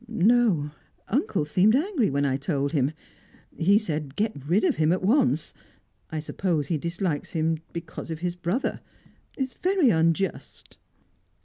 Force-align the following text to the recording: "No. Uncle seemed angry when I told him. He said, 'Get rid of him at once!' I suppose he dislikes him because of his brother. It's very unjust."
"No. 0.07 0.71
Uncle 1.09 1.45
seemed 1.45 1.75
angry 1.75 2.09
when 2.09 2.25
I 2.25 2.35
told 2.35 2.71
him. 2.71 2.91
He 3.55 3.77
said, 3.77 4.15
'Get 4.15 4.35
rid 4.47 4.63
of 4.63 4.77
him 4.77 4.91
at 4.91 5.03
once!' 5.03 5.53
I 6.09 6.19
suppose 6.19 6.69
he 6.69 6.77
dislikes 6.79 7.33
him 7.33 7.59
because 7.71 8.09
of 8.09 8.17
his 8.17 8.33
brother. 8.33 8.81
It's 9.37 9.53
very 9.53 9.91
unjust." 9.91 10.79